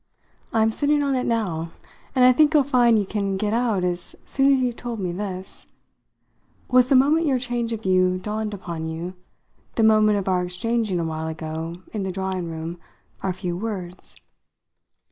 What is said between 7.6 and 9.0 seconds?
of view dawned upon